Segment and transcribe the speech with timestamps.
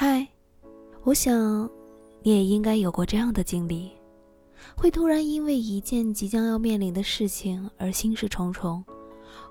[0.00, 0.24] 嗨
[1.02, 1.68] 我想，
[2.22, 3.90] 你也应该有过这样的经历，
[4.76, 8.84] 会突然因为一件即将要面临的事情而心事重重，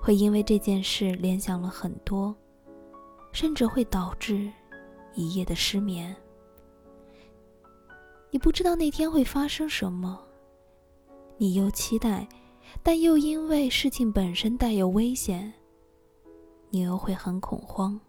[0.00, 2.34] 会因为这件事联想了很多，
[3.30, 4.50] 甚至会导致
[5.14, 6.16] 一夜的失眠。
[8.30, 10.18] 你不知道那天会发生什么，
[11.36, 12.26] 你又期待，
[12.82, 15.52] 但又因为事情本身带有危险，
[16.70, 18.00] 你又会很恐慌。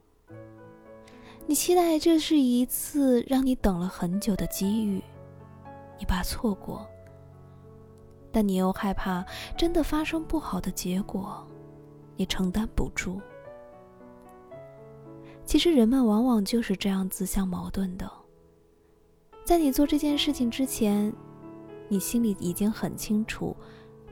[1.49, 5.01] 你期待这是一次让你等了很久的机遇，
[5.97, 6.87] 你怕错过，
[8.31, 9.25] 但你又害怕
[9.57, 11.43] 真的发生不好的结果，
[12.15, 13.19] 你承担不住。
[15.43, 18.07] 其实人们往往就是这样自相矛盾的。
[19.43, 21.11] 在你做这件事情之前，
[21.87, 23.57] 你心里已经很清楚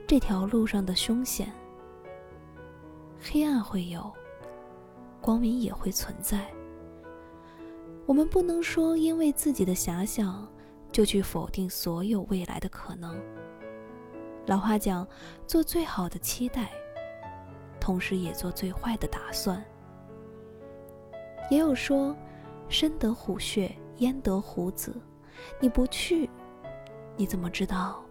[0.08, 1.52] 这条路上的凶险。
[3.22, 4.12] 黑暗会有，
[5.20, 6.44] 光明也会存在。
[8.08, 10.50] 我们不能说因为自己的遐想
[10.90, 13.14] 就去否定所有未来的可能。
[14.46, 15.06] 老话讲，
[15.46, 16.70] 做最好的期待，
[17.78, 19.62] 同时也做最坏的打算。
[21.50, 22.16] 也有说，
[22.70, 24.98] 深得虎穴，焉得虎子。
[25.60, 26.30] 你不去，
[27.14, 28.02] 你怎么知道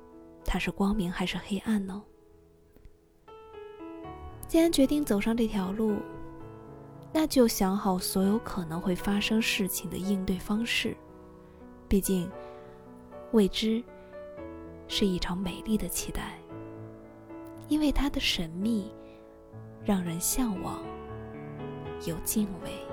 [0.46, 2.04] 它是光明还是黑暗呢？
[4.48, 5.96] 既然决定走上这条路，
[7.20, 10.96] 那就想好所有可能会发生事情的应对方式。
[11.88, 12.30] 毕竟，
[13.32, 13.84] 未知
[14.88, 16.40] 是一场美丽的期待，
[17.70, 18.94] 因为它的神秘
[19.84, 20.80] 让人向往
[22.06, 22.87] 有敬畏。